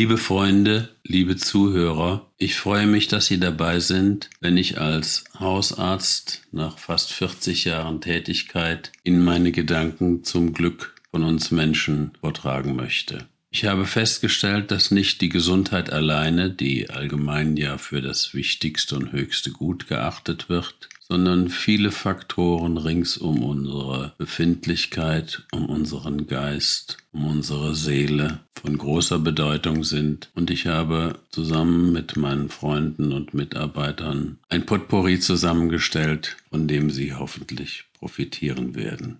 [0.00, 6.40] Liebe Freunde, liebe Zuhörer, ich freue mich, dass Sie dabei sind, wenn ich als Hausarzt
[6.52, 13.28] nach fast 40 Jahren Tätigkeit Ihnen meine Gedanken zum Glück von uns Menschen vortragen möchte.
[13.50, 19.12] Ich habe festgestellt, dass nicht die Gesundheit alleine, die allgemein ja für das wichtigste und
[19.12, 27.26] höchste Gut geachtet wird, sondern viele Faktoren rings um unsere Befindlichkeit, um unseren Geist, um
[27.26, 30.30] unsere Seele von großer Bedeutung sind.
[30.36, 37.12] Und ich habe zusammen mit meinen Freunden und Mitarbeitern ein Potpourri zusammengestellt, von dem Sie
[37.12, 39.18] hoffentlich profitieren werden.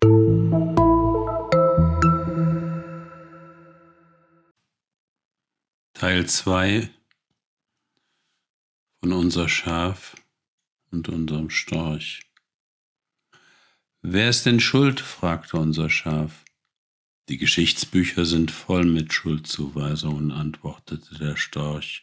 [5.95, 6.88] Teil 2
[9.00, 10.14] von unser Schaf
[10.90, 12.22] und unserem Storch.
[14.02, 15.00] Wer ist denn schuld?
[15.00, 16.44] fragte unser Schaf.
[17.28, 22.02] Die Geschichtsbücher sind voll mit Schuldzuweisungen, antwortete der Storch.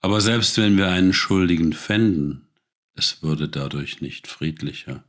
[0.00, 2.48] Aber selbst wenn wir einen Schuldigen fänden,
[2.94, 5.04] es würde dadurch nicht friedlicher.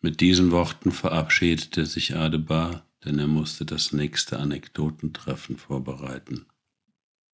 [0.00, 6.46] Mit diesen Worten verabschiedete sich Adebar, denn er musste das nächste Anekdotentreffen vorbereiten.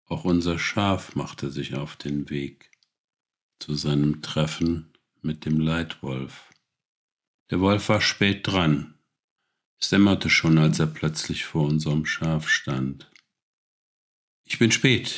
[0.07, 2.72] Auch unser Schaf machte sich auf den Weg
[3.63, 6.51] zu seinem Treffen mit dem Leitwolf.
[7.51, 8.95] Der Wolf war spät dran.
[9.79, 13.09] Es dämmerte schon, als er plötzlich vor unserem Schaf stand.
[14.43, 15.15] Ich bin spät.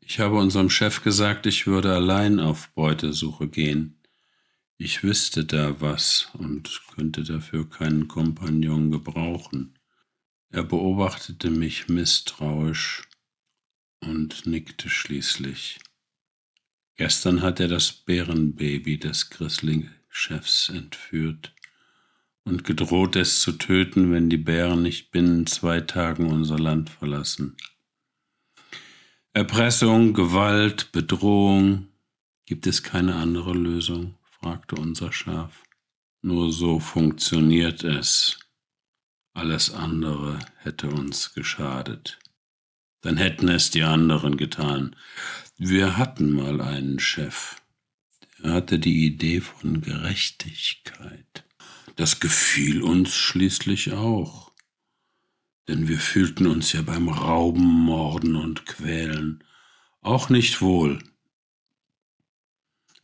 [0.00, 4.02] Ich habe unserem Chef gesagt, ich würde allein auf Beutesuche gehen.
[4.76, 9.78] Ich wüsste da was und könnte dafür keinen Kompagnon gebrauchen.
[10.48, 13.08] Er beobachtete mich misstrauisch
[14.00, 15.78] und nickte schließlich.
[16.96, 21.52] Gestern hat er das Bärenbaby des Grisling-Chefs entführt
[22.44, 27.56] und gedroht, es zu töten, wenn die Bären nicht binnen zwei Tagen unser Land verlassen.
[29.32, 31.88] Erpressung, Gewalt, Bedrohung.
[32.46, 34.16] Gibt es keine andere Lösung?
[34.40, 35.64] fragte unser Schaf.
[36.22, 38.38] Nur so funktioniert es.
[39.32, 42.18] Alles andere hätte uns geschadet.
[43.04, 44.96] Dann hätten es die anderen getan.
[45.58, 47.56] Wir hatten mal einen Chef,
[48.38, 51.44] der hatte die Idee von Gerechtigkeit.
[51.96, 54.52] Das gefiel uns schließlich auch,
[55.68, 59.44] denn wir fühlten uns ja beim Rauben, Morden und Quälen
[60.00, 60.98] auch nicht wohl.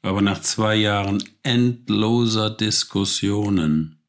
[0.00, 4.00] Aber nach zwei Jahren endloser Diskussionen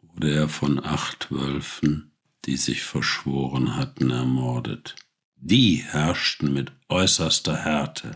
[0.00, 2.12] wurde er von acht Wölfen,
[2.44, 4.94] die sich verschworen hatten, ermordet.
[5.42, 8.14] Die herrschten mit äußerster Härte.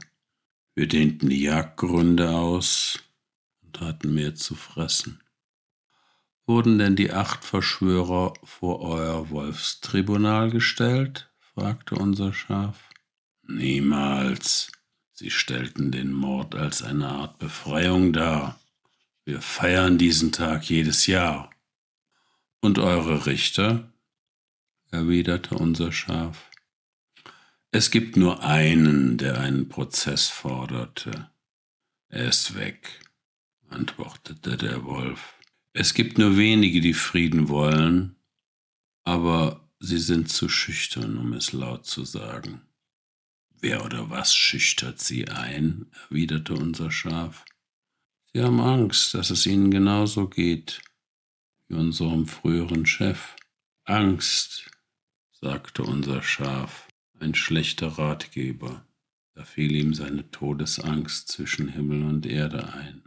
[0.75, 2.99] Wir dehnten die Jagdgründe aus
[3.63, 5.23] und hatten mehr zu fressen.
[6.45, 11.31] Wurden denn die acht Verschwörer vor euer Wolfstribunal gestellt?
[11.39, 12.91] fragte unser Schaf.
[13.49, 14.71] Niemals.
[15.13, 18.61] Sie stellten den Mord als eine Art Befreiung dar.
[19.25, 21.49] Wir feiern diesen Tag jedes Jahr.
[22.61, 23.91] Und eure Richter?
[24.91, 26.51] erwiderte unser Schaf.
[27.77, 31.29] Es gibt nur einen, der einen Prozess forderte.
[32.09, 33.01] Er ist weg,
[33.69, 35.35] antwortete der Wolf.
[35.73, 38.15] Es gibt nur wenige, die Frieden wollen,
[39.03, 42.63] aber sie sind zu schüchtern, um es laut zu sagen.
[43.51, 45.91] Wer oder was schüchtert sie ein?
[46.05, 47.45] erwiderte unser Schaf.
[48.33, 50.81] Sie haben Angst, dass es ihnen genauso geht
[51.67, 53.35] wie unserem früheren Chef.
[53.83, 54.71] Angst,
[55.33, 56.87] sagte unser Schaf
[57.21, 58.87] ein schlechter Ratgeber.
[59.35, 63.03] Da fiel ihm seine Todesangst zwischen Himmel und Erde ein.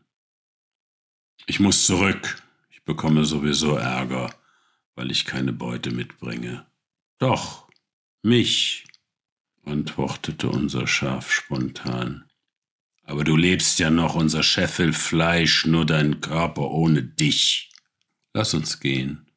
[1.45, 2.43] Ich muss zurück.
[2.69, 4.33] Ich bekomme sowieso Ärger,
[4.95, 6.65] weil ich keine Beute mitbringe.
[7.17, 7.69] Doch,
[8.23, 8.85] mich,
[9.63, 12.25] antwortete unser Schaf spontan.
[13.03, 17.71] Aber du lebst ja noch, unser Chef will Fleisch, nur dein Körper ohne dich.
[18.33, 19.31] Lass uns gehen,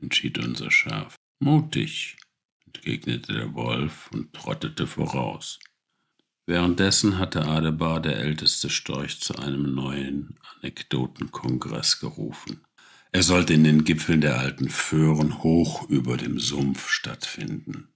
[0.00, 1.16] entschied unser Schaf.
[1.40, 2.16] Mutig
[2.76, 5.58] entgegnete der Wolf und trottete voraus.
[6.46, 12.64] Währenddessen hatte Adebar, der älteste Storch, zu einem neuen Anekdotenkongress gerufen.
[13.12, 17.88] Er sollte in den Gipfeln der alten Föhren hoch über dem Sumpf stattfinden.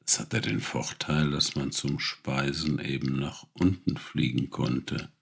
[0.00, 5.12] Das hatte den Vorteil, dass man zum Speisen eben nach unten fliegen konnte,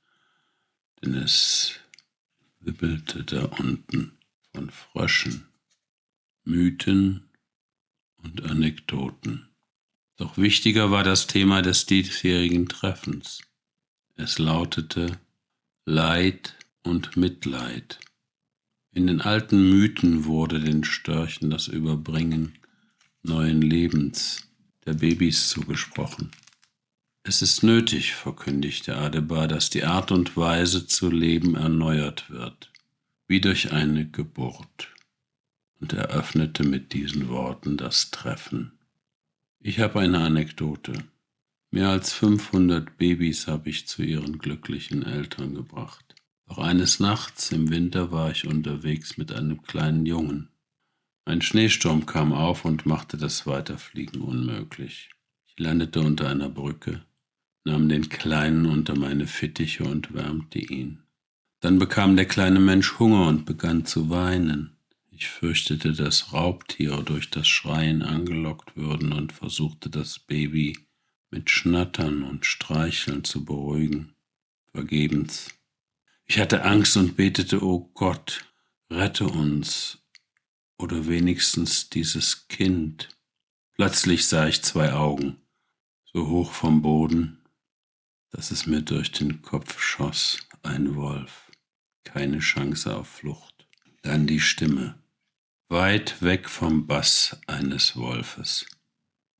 [1.02, 1.80] denn es
[2.60, 4.18] wibbelte da unten
[4.52, 5.48] von Fröschen,
[6.44, 7.23] Mythen
[8.24, 9.48] und Anekdoten.
[10.16, 13.42] Doch wichtiger war das Thema des diesjährigen Treffens.
[14.16, 15.18] Es lautete
[15.84, 18.00] Leid und Mitleid.
[18.92, 22.54] In den alten Mythen wurde den Störchen das Überbringen
[23.22, 24.48] neuen Lebens
[24.86, 26.30] der Babys zugesprochen.
[27.24, 32.70] Es ist nötig, verkündigte Adebar, dass die Art und Weise zu leben erneuert wird,
[33.26, 34.93] wie durch eine Geburt,
[35.84, 38.72] und eröffnete mit diesen Worten das Treffen.
[39.60, 40.94] Ich habe eine Anekdote.
[41.70, 46.14] Mehr als 500 Babys habe ich zu ihren glücklichen Eltern gebracht.
[46.48, 50.48] Doch eines Nachts im Winter war ich unterwegs mit einem kleinen Jungen.
[51.26, 55.10] Ein Schneesturm kam auf und machte das Weiterfliegen unmöglich.
[55.44, 57.04] Ich landete unter einer Brücke,
[57.64, 61.02] nahm den Kleinen unter meine Fittiche und wärmte ihn.
[61.60, 64.73] Dann bekam der kleine Mensch Hunger und begann zu weinen.
[65.16, 70.76] Ich fürchtete, dass Raubtiere durch das Schreien angelockt würden und versuchte das Baby
[71.30, 74.16] mit Schnattern und Streicheln zu beruhigen.
[74.72, 75.50] Vergebens.
[76.26, 78.44] Ich hatte Angst und betete, o oh Gott,
[78.90, 79.98] rette uns
[80.78, 83.08] oder wenigstens dieses Kind.
[83.76, 85.36] Plötzlich sah ich zwei Augen,
[86.12, 87.38] so hoch vom Boden,
[88.30, 91.52] dass es mir durch den Kopf schoss, ein Wolf,
[92.02, 93.68] keine Chance auf Flucht.
[94.02, 94.98] Dann die Stimme,
[95.68, 98.66] weit weg vom Bass eines Wolfes.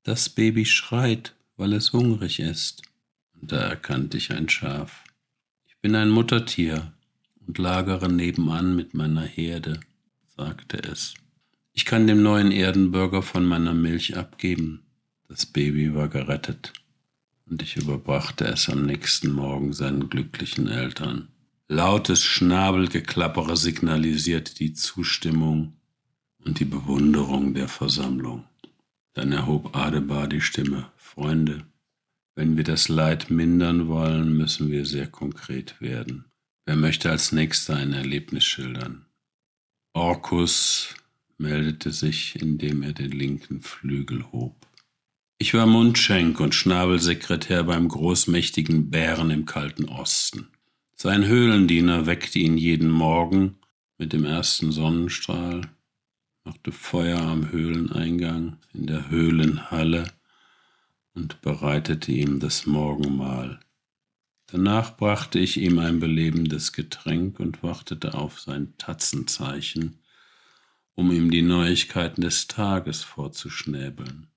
[0.02, 2.82] Das Baby schreit, weil es hungrig ist.
[3.34, 5.04] Und da erkannte ich ein Schaf.
[5.66, 6.92] Ich bin ein Muttertier
[7.46, 9.80] und lagere nebenan mit meiner Herde,
[10.36, 11.14] sagte es.
[11.72, 14.86] Ich kann dem neuen Erdenbürger von meiner Milch abgeben.
[15.28, 16.72] Das Baby war gerettet
[17.46, 21.28] und ich überbrachte es am nächsten Morgen seinen glücklichen Eltern.
[21.68, 25.74] Lautes Schnabelgeklappere signalisierte die Zustimmung
[26.44, 28.44] und die Bewunderung der Versammlung.
[29.14, 30.90] Dann erhob Adebar die Stimme.
[30.96, 31.64] Freunde,
[32.34, 36.24] wenn wir das Leid mindern wollen, müssen wir sehr konkret werden.
[36.66, 39.06] Wer möchte als nächster ein Erlebnis schildern?
[39.92, 40.94] Orkus
[41.38, 44.66] meldete sich, indem er den linken Flügel hob.
[45.38, 50.48] Ich war Mundschenk und Schnabelsekretär beim großmächtigen Bären im kalten Osten.
[50.96, 53.56] Sein Höhlendiener weckte ihn jeden Morgen
[53.98, 55.68] mit dem ersten Sonnenstrahl,
[56.44, 60.12] machte Feuer am Höhleneingang in der Höhlenhalle
[61.14, 63.60] und bereitete ihm das Morgenmahl.
[64.46, 70.00] Danach brachte ich ihm ein belebendes Getränk und wartete auf sein Tatzenzeichen,
[70.94, 74.28] um ihm die Neuigkeiten des Tages vorzuschnäbeln.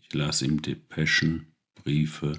[0.00, 2.36] Ich las ihm Depeschen, Briefe,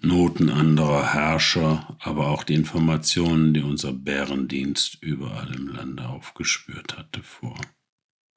[0.00, 7.22] Noten anderer Herrscher, aber auch die Informationen, die unser Bärendienst überall im Lande aufgespürt hatte,
[7.22, 7.60] vor.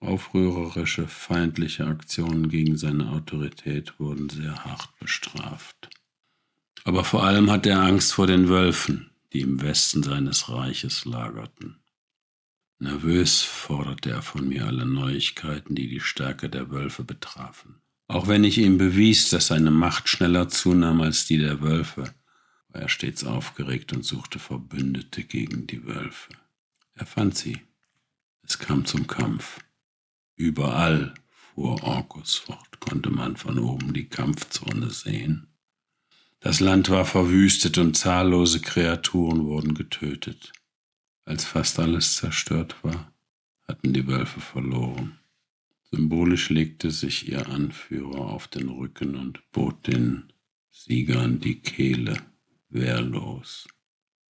[0.06, 5.90] Aufrührerische, feindliche Aktionen gegen seine Autorität wurden sehr hart bestraft.
[6.84, 11.78] Aber vor allem hatte er Angst vor den Wölfen, die im Westen seines Reiches lagerten.
[12.78, 17.81] Nervös forderte er von mir alle Neuigkeiten, die die Stärke der Wölfe betrafen.
[18.07, 22.13] Auch wenn ich ihm bewies, dass seine Macht schneller zunahm als die der Wölfe,
[22.69, 26.34] war er stets aufgeregt und suchte Verbündete gegen die Wölfe.
[26.94, 27.62] Er fand sie.
[28.44, 29.60] Es kam zum Kampf.
[30.36, 35.48] Überall, fuhr Orkus fort, konnte man von oben die Kampfzone sehen.
[36.40, 40.54] Das Land war verwüstet und zahllose Kreaturen wurden getötet.
[41.24, 43.12] Als fast alles zerstört war,
[43.68, 45.18] hatten die Wölfe verloren.
[45.90, 50.33] Symbolisch legte sich ihr Anführer auf den Rücken und bot den
[50.69, 52.18] Siegern die Kehle,
[52.69, 53.68] wehrlos.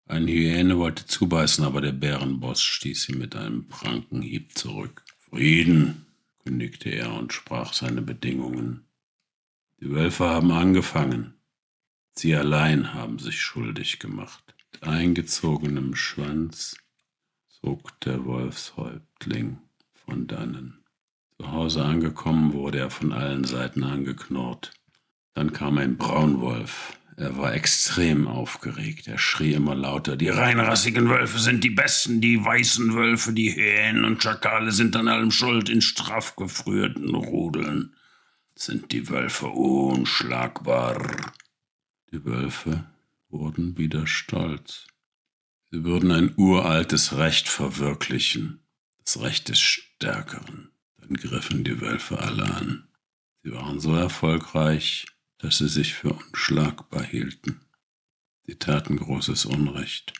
[0.07, 5.03] Eine Hyäne wollte zubeißen, aber der Bärenboss stieß sie mit einem Prankenhieb zurück.
[5.31, 6.04] Frieden,
[6.45, 8.87] kündigte er und sprach seine Bedingungen.
[9.81, 11.35] Die Wölfe haben angefangen.
[12.13, 14.55] Sie allein haben sich schuldig gemacht.
[14.73, 16.77] Mit eingezogenem Schwanz
[17.49, 19.59] zog der Wolfshäuptling
[19.93, 20.85] von dannen.
[21.37, 24.73] Zu Hause angekommen wurde er von allen Seiten angeknurrt.
[25.35, 26.99] Dann kam ein Braunwolf.
[27.17, 29.07] Er war extrem aufgeregt.
[29.07, 34.05] Er schrie immer lauter: Die reinrassigen Wölfe sind die besten, die weißen Wölfe, die Hähnen
[34.05, 35.69] und Schakale sind an allem schuld.
[35.69, 37.95] In straff gefrierten Rudeln
[38.57, 41.33] sind die Wölfe unschlagbar.
[42.11, 42.85] Die Wölfe
[43.29, 44.87] wurden wieder stolz.
[45.71, 48.61] Sie würden ein uraltes Recht verwirklichen,
[49.05, 50.71] das Recht des Stärkeren.
[50.99, 52.89] Dann griffen die Wölfe alle an.
[53.43, 55.07] Sie waren so erfolgreich,
[55.45, 57.61] dass sie sich für unschlagbar hielten.
[58.47, 60.15] Sie taten großes Unrecht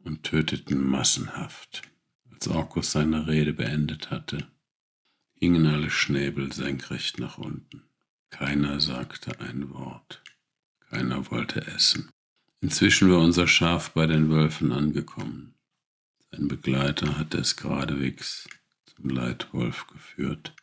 [0.00, 1.82] und töteten massenhaft.
[2.32, 4.50] Als Orkus seine Rede beendet hatte,
[5.34, 7.84] hingen alle Schnäbel senkrecht nach unten.
[8.30, 10.24] Keiner sagte ein Wort.
[10.90, 12.10] Keiner wollte essen.
[12.60, 15.54] Inzwischen war unser Schaf bei den Wölfen angekommen.
[16.32, 18.48] Sein Begleiter hatte es geradewegs
[18.86, 20.56] zum Leitwolf geführt.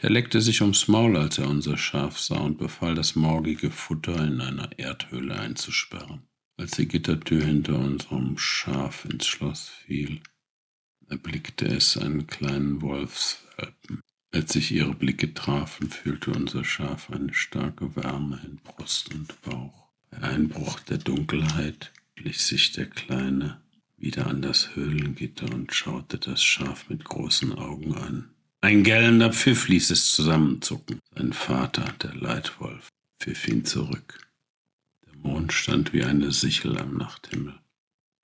[0.00, 4.24] Er leckte sich ums Maul, als er unser Schaf sah und befahl, das morgige Futter
[4.24, 6.22] in einer Erdhöhle einzusperren.
[6.56, 10.20] Als die Gittertür hinter unserem Schaf ins Schloss fiel,
[11.08, 14.00] erblickte es einen kleinen Wolfswelpen.
[14.30, 19.88] Als sich ihre Blicke trafen, fühlte unser Schaf eine starke Wärme in Brust und Bauch.
[20.10, 23.60] Bei Einbruch der Dunkelheit schlich sich der Kleine
[23.96, 28.30] wieder an das Höhlengitter und schaute das Schaf mit großen Augen an.
[28.60, 31.00] Ein gellender Pfiff ließ es zusammenzucken.
[31.14, 32.88] Sein Vater, der Leitwolf,
[33.20, 34.18] pfiff ihn zurück.
[35.06, 37.58] Der Mond stand wie eine Sichel am Nachthimmel.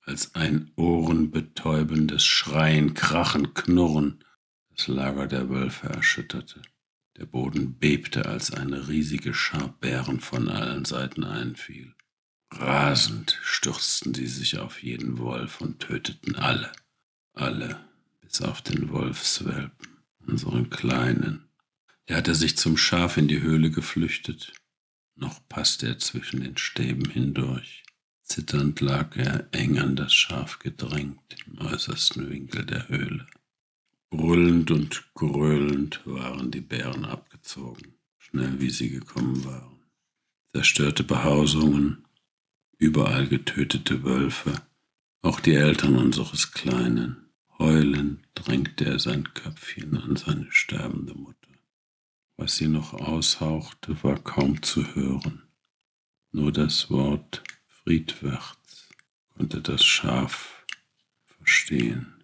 [0.03, 4.25] Als ein ohrenbetäubendes Schreien, Krachen, Knurren
[4.77, 6.61] das Lager der Wölfe erschütterte.
[7.17, 11.95] Der Boden bebte, als eine riesige Schar Bären von allen Seiten einfiel.
[12.51, 16.73] Rasend stürzten sie sich auf jeden Wolf und töteten alle,
[17.35, 17.89] alle,
[18.21, 19.74] bis auf den Wolfswelpen
[20.35, 21.45] unseren Kleinen.
[22.07, 24.53] Er hatte sich zum Schaf in die Höhle geflüchtet.
[25.15, 27.85] Noch passte er zwischen den Stäben hindurch.
[28.25, 33.27] Zitternd lag er eng an das Schaf gedrängt im äußersten Winkel der Höhle.
[34.11, 39.79] Brüllend und gröhlend waren die Bären abgezogen, schnell wie sie gekommen waren.
[40.53, 42.05] Zerstörte Behausungen,
[42.79, 44.53] überall getötete Wölfe,
[45.23, 47.24] auch die Eltern unseres Kleinen.
[47.59, 51.37] Heulend drängte er sein Köpfchen an seine sterbende Mutter.
[52.37, 55.43] Was sie noch aushauchte, war kaum zu hören.
[56.33, 58.89] Nur das Wort Friedwärts
[59.37, 60.67] konnte das Schaf
[61.27, 62.15] verstehen.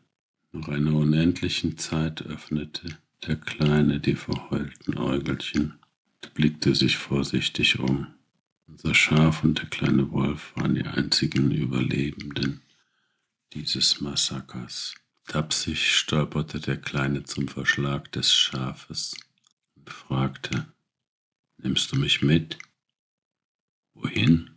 [0.52, 5.78] Nach einer unendlichen Zeit öffnete der Kleine die verheulten Äugelchen
[6.22, 8.08] und blickte sich vorsichtig um.
[8.66, 12.62] Unser Schaf und der kleine Wolf waren die einzigen Überlebenden
[13.52, 14.94] dieses Massakers.
[15.30, 19.14] Tapsig stolperte der Kleine zum Verschlag des Schafes
[19.76, 20.66] und fragte,
[21.58, 22.58] Nimmst du mich mit?
[23.94, 24.50] Wohin?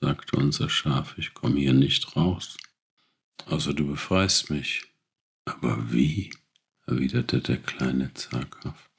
[0.00, 2.56] sagte unser Schaf, ich komme hier nicht raus,
[3.46, 4.92] außer du befreist mich.
[5.44, 6.34] Aber wie?
[6.88, 8.90] erwiderte der Kleine zaghaft.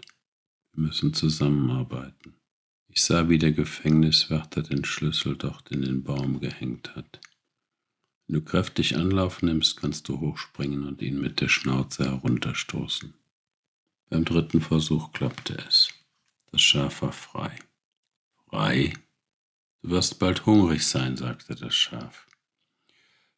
[0.71, 2.35] Wir müssen zusammenarbeiten.
[2.87, 7.19] Ich sah, wie der Gefängniswärter den Schlüssel dort in den Baum gehängt hat.
[8.29, 13.15] Wenn du kräftig Anlauf nimmst, kannst du hochspringen und ihn mit der Schnauze herunterstoßen.
[14.11, 15.89] Beim dritten Versuch klappte es.
[16.51, 17.55] Das Schaf war frei.
[18.47, 18.93] Frei?
[19.81, 22.27] Du wirst bald hungrig sein, sagte das Schaf.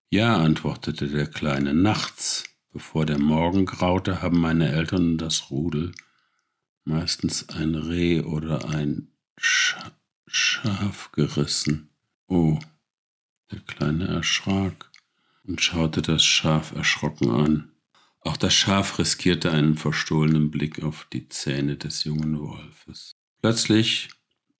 [0.10, 2.44] Ja, antwortete der Kleine, nachts,
[2.74, 5.94] bevor der Morgen graute, haben meine Eltern das Rudel
[6.84, 9.08] meistens ein Reh oder ein
[9.38, 9.94] Scha
[10.28, 11.92] Schaf gerissen.
[12.28, 12.60] Oh,
[13.52, 14.90] der Kleine erschrak
[15.44, 17.72] und schaute das Schaf erschrocken an.
[18.22, 23.16] Auch das Schaf riskierte einen verstohlenen Blick auf die Zähne des jungen Wolfes.
[23.42, 24.10] Plötzlich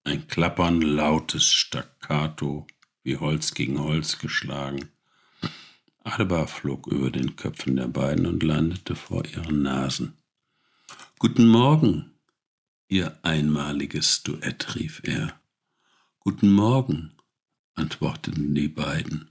[0.04, 2.66] ein klappern lautes Staccato,
[3.04, 4.88] wie Holz gegen Holz geschlagen.
[6.02, 10.16] Adebar flog über den Köpfen der beiden und landete vor ihren Nasen.
[11.20, 12.18] Guten Morgen,
[12.88, 15.40] ihr einmaliges Duett, rief er.
[16.18, 17.14] Guten Morgen,
[17.74, 19.30] antworteten die beiden.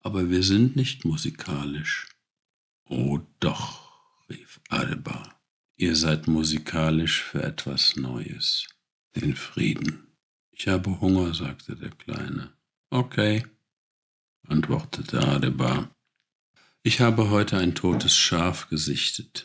[0.00, 2.08] Aber wir sind nicht musikalisch.
[2.88, 3.90] Oh doch,
[4.28, 5.40] rief Alba.
[5.76, 8.66] Ihr seid musikalisch für etwas Neues,
[9.16, 10.08] den Frieden.
[10.50, 12.52] Ich habe Hunger, sagte der Kleine.
[12.90, 13.44] Okay,
[14.46, 15.90] antwortete Adebar.
[16.82, 19.44] Ich habe heute ein totes Schaf gesichtet.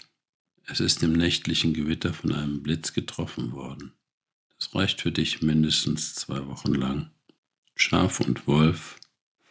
[0.65, 3.93] Es ist im nächtlichen Gewitter von einem Blitz getroffen worden.
[4.57, 7.11] Das reicht für dich mindestens zwei Wochen lang.
[7.79, 8.99] Schaf und Wolf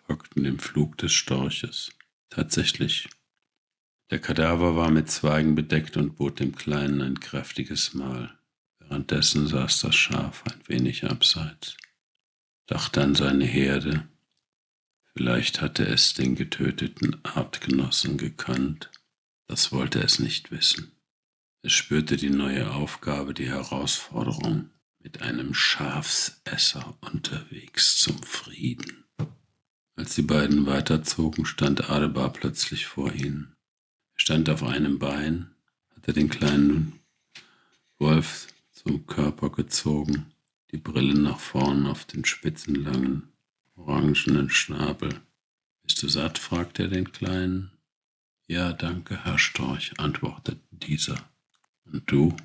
[0.07, 1.93] folgten dem Flug des Storches.
[2.29, 3.09] Tatsächlich.
[4.11, 8.37] Der Kadaver war mit Zweigen bedeckt und bot dem Kleinen ein kräftiges Mahl.
[8.81, 11.77] Währenddessen saß das Schaf ein wenig abseits,
[12.67, 14.09] dachte an seine Herde.
[15.15, 18.91] Vielleicht hatte es den getöteten Artgenossen gekannt.
[19.47, 20.93] Das wollte es nicht wissen.
[21.63, 24.71] Es spürte die neue Aufgabe, die Herausforderung
[25.07, 29.05] mit einem Schafsesser unterwegs zum Frieden.
[29.95, 33.55] Als die beiden weiterzogen, stand Adebar plötzlich vor ihnen.
[34.15, 35.55] Er stand auf einem Bein,
[35.95, 36.99] hatte den kleinen
[38.01, 40.33] Wolf zum Körper gezogen,
[40.73, 43.29] die Brille nach vorn auf den spitzen, langen,
[43.77, 45.21] orangenen Schnabel.
[45.85, 46.37] Bist du satt?
[46.37, 47.71] fragte er den Kleinen.
[48.49, 51.31] Ja, danke, Herr Storch, antwortete dieser.
[51.85, 52.37] Und du?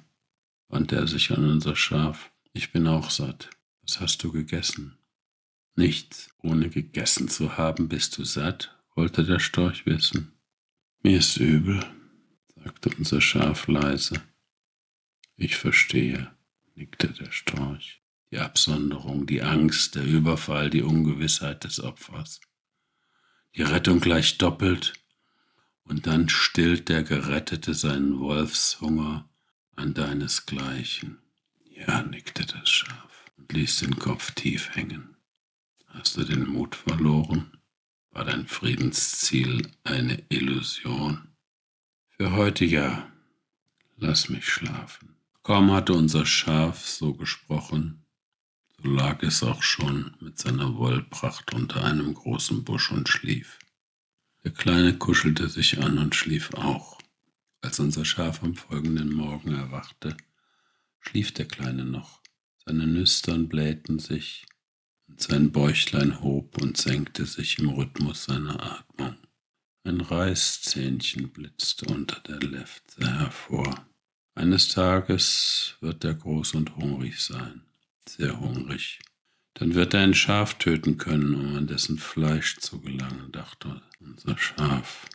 [0.67, 2.31] wandte er sich an unser Schaf.
[2.53, 3.49] Ich bin auch satt.
[3.83, 4.97] Was hast du gegessen?
[5.75, 6.29] Nichts.
[6.39, 8.77] Ohne gegessen zu haben, bist du satt?
[8.95, 10.33] wollte der Storch wissen.
[11.01, 11.83] Mir ist übel,
[12.55, 14.21] sagte unser Schaf leise.
[15.37, 16.31] Ich verstehe,
[16.75, 18.01] nickte der Storch.
[18.31, 22.41] Die Absonderung, die Angst, der Überfall, die Ungewissheit des Opfers.
[23.55, 24.93] Die Rettung gleich doppelt,
[25.83, 29.29] und dann stillt der Gerettete seinen Wolfshunger
[29.75, 31.17] an deinesgleichen.
[31.87, 35.17] Ja, nickte das Schaf und ließ den Kopf tief hängen.
[35.87, 37.57] Hast du den Mut verloren?
[38.11, 41.29] War dein Friedensziel eine Illusion?
[42.09, 43.11] Für heute ja.
[43.97, 45.15] Lass mich schlafen.
[45.43, 48.05] Kaum hatte unser Schaf so gesprochen,
[48.77, 53.57] so lag es auch schon mit seiner Wollpracht unter einem großen Busch und schlief.
[54.43, 56.99] Der Kleine kuschelte sich an und schlief auch.
[57.61, 60.15] Als unser Schaf am folgenden Morgen erwachte,
[61.01, 62.21] schlief der Kleine noch.
[62.65, 64.45] Seine Nüstern blähten sich
[65.07, 69.17] und sein Bäuchlein hob und senkte sich im Rhythmus seiner Atmung.
[69.83, 73.87] Ein Reißzähnchen blitzte unter der Lefze hervor.
[74.35, 77.65] Eines Tages wird er groß und hungrig sein,
[78.07, 78.99] sehr hungrig.
[79.55, 84.37] Dann wird er ein Schaf töten können, um an dessen Fleisch zu gelangen, dachte unser
[84.37, 85.09] Schaf.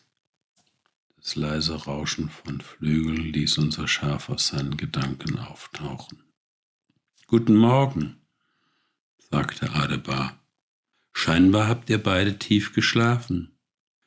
[1.27, 6.23] Das leise Rauschen von Flügeln ließ unser Schaf aus seinen Gedanken auftauchen.
[7.27, 8.21] Guten Morgen,
[9.19, 10.41] sagte Adebar.
[11.13, 13.59] Scheinbar habt ihr beide tief geschlafen.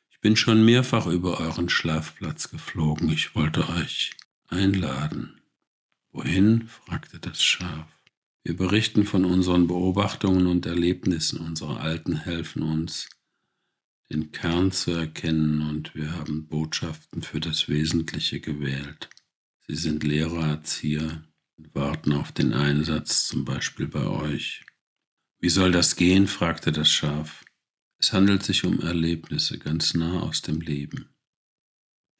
[0.08, 3.10] Ich bin schon mehrfach über euren Schlafplatz geflogen.
[3.10, 4.12] Ich wollte euch
[4.48, 5.42] einladen.
[6.12, 6.68] Wohin?
[6.68, 7.86] fragte das Schaf.
[8.44, 11.40] Wir berichten von unseren Beobachtungen und Erlebnissen.
[11.40, 13.10] Unsere Alten helfen uns,
[14.10, 19.08] den Kern zu erkennen und wir haben Botschaften für das Wesentliche gewählt.
[19.68, 21.22] Sie sind Lehrer, Erzieher
[21.56, 24.64] und warten auf den Einsatz, zum Beispiel bei euch.
[25.38, 26.26] Wie soll das gehen?
[26.26, 27.44] fragte das Schaf.
[27.98, 31.14] Es handelt sich um Erlebnisse ganz nah aus dem Leben.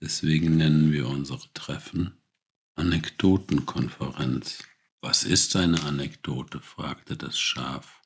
[0.01, 2.15] Deswegen nennen wir unsere Treffen
[2.77, 4.65] Anekdotenkonferenz.
[5.01, 6.61] Was ist eine Anekdote?
[6.61, 8.01] fragte das Schaf.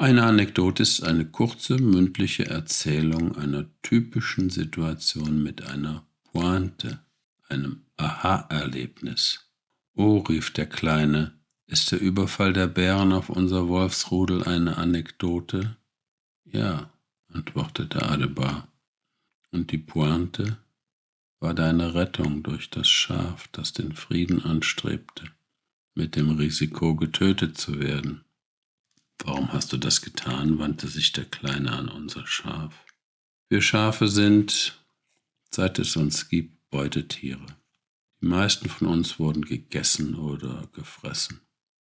[0.00, 7.00] Eine Anekdote ist eine kurze mündliche Erzählung einer typischen Situation mit einer Pointe,
[7.48, 9.50] einem Aha-Erlebnis.
[9.96, 11.32] Oh, rief der Kleine,
[11.66, 15.76] ist der Überfall der Bären auf unser Wolfsrudel eine Anekdote?
[16.44, 16.92] Ja,
[17.32, 18.68] antwortete Adebar.
[19.50, 20.58] Und die Pointe
[21.40, 25.24] war deine Rettung durch das Schaf, das den Frieden anstrebte,
[25.96, 28.22] mit dem Risiko getötet zu werden.
[29.24, 30.58] Warum hast du das getan?
[30.58, 32.84] wandte sich der Kleine an unser Schaf.
[33.48, 34.78] Wir Schafe sind,
[35.50, 37.46] seit es uns gibt, Beutetiere.
[38.20, 41.40] Die meisten von uns wurden gegessen oder gefressen.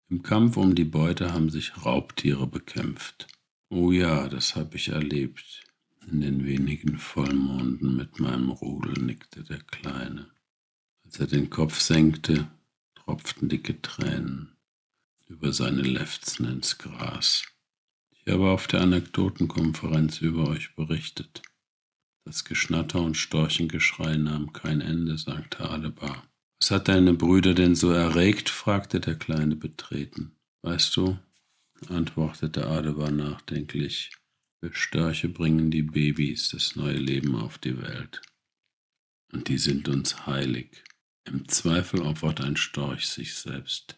[0.09, 3.27] Im Kampf um die Beute haben sich Raubtiere bekämpft.
[3.69, 5.65] Oh ja, das habe ich erlebt.
[6.09, 10.27] In den wenigen Vollmonden mit meinem Rudel nickte der Kleine.
[11.03, 12.47] Als er den Kopf senkte,
[12.95, 14.56] tropften dicke Tränen
[15.27, 17.43] über seine Lefzen ins Gras.
[18.11, 21.41] Ich habe auf der Anekdotenkonferenz über euch berichtet.
[22.25, 26.27] Das Geschnatter und Storchengeschrei nahm kein Ende, sagte Adebar.
[26.59, 28.49] Was hat deine Brüder denn so erregt?
[28.49, 30.35] fragte der Kleine betreten.
[30.63, 31.17] Weißt du,
[31.87, 34.11] antwortete Adebar nachdenklich,
[34.59, 38.21] wir Störche bringen die Babys, das neue Leben auf die Welt.
[39.31, 40.83] Und die sind uns heilig.
[41.25, 43.95] Im Zweifel opfert ein Storch sich selbst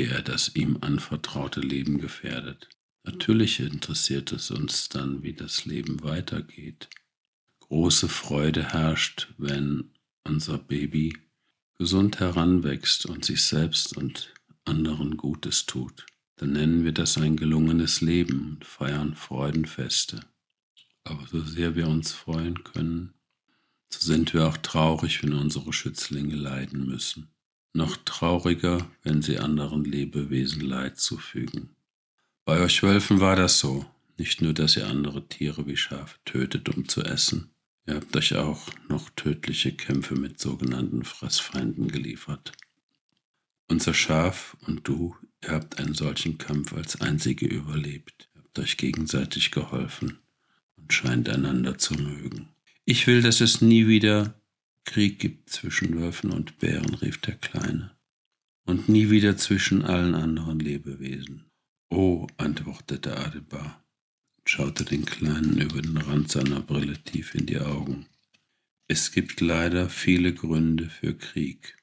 [0.00, 2.68] er das ihm anvertraute Leben gefährdet.
[3.04, 6.88] Natürlich interessiert es uns dann, wie das Leben weitergeht.
[7.60, 9.92] Große Freude herrscht, wenn
[10.24, 11.16] unser Baby
[11.74, 14.32] gesund heranwächst und sich selbst und
[14.64, 16.06] anderen Gutes tut.
[16.36, 20.20] Dann nennen wir das ein gelungenes Leben und feiern Freudenfeste.
[21.04, 23.12] Aber so sehr wir uns freuen können,
[23.90, 27.31] so sind wir auch traurig, wenn unsere Schützlinge leiden müssen
[27.72, 31.70] noch trauriger, wenn sie anderen Lebewesen Leid zufügen.
[32.44, 33.86] Bei euch Wölfen war das so.
[34.18, 37.50] Nicht nur, dass ihr andere Tiere wie Schafe tötet, um zu essen.
[37.86, 42.52] Ihr habt euch auch noch tödliche Kämpfe mit sogenannten Fressfeinden geliefert.
[43.68, 48.28] Unser Schaf und du, ihr habt einen solchen Kampf als einzige überlebt.
[48.34, 50.18] Ihr habt euch gegenseitig geholfen
[50.76, 52.48] und scheint einander zu mögen.
[52.84, 54.34] Ich will, dass es nie wieder
[54.84, 57.96] Krieg gibt zwischen Wölfen und Bären, rief der Kleine,
[58.64, 61.50] und nie wieder zwischen allen anderen Lebewesen.
[61.90, 63.84] Oh, antwortete Adebar
[64.36, 68.06] und schaute den Kleinen über den Rand seiner Brille tief in die Augen.
[68.88, 71.76] Es gibt leider viele Gründe für Krieg,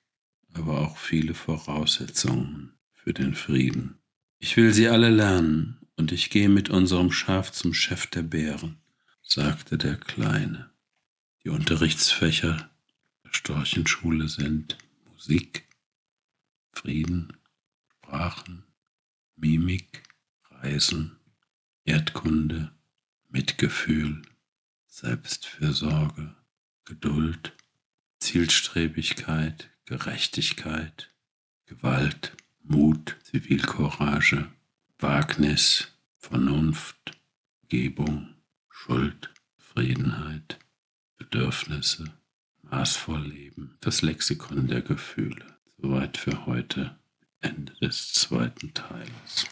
[0.53, 3.97] aber auch viele Voraussetzungen für den Frieden.
[4.39, 8.77] Ich will sie alle lernen, und ich gehe mit unserem Schaf zum Chef der Bären,
[9.21, 10.69] sagte der Kleine.
[11.43, 12.68] Die Unterrichtsfächer
[13.31, 14.77] Storchenschule sind.
[15.11, 15.67] Musik,
[16.71, 17.33] Frieden,
[17.87, 18.63] Sprachen,
[19.35, 20.03] Mimik,
[20.49, 21.17] Reisen,
[21.83, 22.71] Erdkunde,
[23.27, 24.21] Mitgefühl,
[24.87, 26.35] Selbstfürsorge,
[26.85, 27.55] Geduld,
[28.19, 31.13] Zielstrebigkeit, Gerechtigkeit,
[31.65, 34.51] Gewalt, Mut, Zivilcourage,
[34.99, 37.19] Wagnis, Vernunft,
[37.67, 38.35] Gebung,
[38.69, 40.59] Schuld, Friedenheit,
[41.17, 42.18] Bedürfnisse,
[42.71, 45.45] maßvoll leben, das Lexikon der Gefühle.
[45.77, 46.97] Soweit für heute,
[47.41, 49.45] Ende des zweiten Teiles.